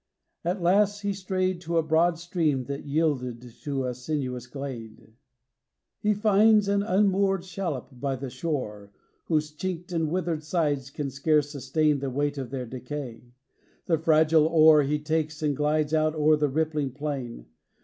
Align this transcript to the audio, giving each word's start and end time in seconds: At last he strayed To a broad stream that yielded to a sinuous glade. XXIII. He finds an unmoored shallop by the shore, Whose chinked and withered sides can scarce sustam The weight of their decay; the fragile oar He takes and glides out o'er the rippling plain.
At 0.43 0.63
last 0.63 1.01
he 1.01 1.13
strayed 1.13 1.61
To 1.61 1.77
a 1.77 1.83
broad 1.83 2.17
stream 2.17 2.63
that 2.63 2.87
yielded 2.87 3.39
to 3.61 3.85
a 3.85 3.93
sinuous 3.93 4.47
glade. 4.47 4.97
XXIII. 4.97 5.13
He 5.99 6.13
finds 6.15 6.67
an 6.67 6.81
unmoored 6.81 7.45
shallop 7.45 7.89
by 7.91 8.15
the 8.15 8.31
shore, 8.31 8.91
Whose 9.25 9.51
chinked 9.51 9.91
and 9.91 10.09
withered 10.09 10.43
sides 10.43 10.89
can 10.89 11.11
scarce 11.11 11.51
sustam 11.53 11.99
The 11.99 12.09
weight 12.09 12.39
of 12.39 12.49
their 12.49 12.65
decay; 12.65 13.27
the 13.85 13.99
fragile 13.99 14.47
oar 14.47 14.81
He 14.81 14.97
takes 14.97 15.43
and 15.43 15.55
glides 15.55 15.93
out 15.93 16.15
o'er 16.15 16.35
the 16.35 16.49
rippling 16.49 16.93
plain. 16.93 17.45